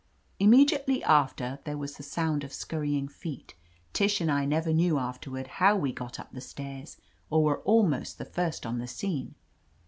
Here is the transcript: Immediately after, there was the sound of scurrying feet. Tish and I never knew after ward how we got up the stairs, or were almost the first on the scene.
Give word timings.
Immediately 0.39 1.03
after, 1.03 1.59
there 1.63 1.77
was 1.77 1.95
the 1.97 2.01
sound 2.01 2.43
of 2.43 2.51
scurrying 2.51 3.07
feet. 3.07 3.53
Tish 3.93 4.19
and 4.19 4.31
I 4.31 4.45
never 4.45 4.73
knew 4.73 4.97
after 4.97 5.29
ward 5.29 5.45
how 5.61 5.75
we 5.75 5.91
got 5.91 6.19
up 6.19 6.31
the 6.33 6.41
stairs, 6.41 6.97
or 7.29 7.43
were 7.43 7.59
almost 7.65 8.17
the 8.17 8.25
first 8.25 8.65
on 8.65 8.79
the 8.79 8.87
scene. 8.87 9.35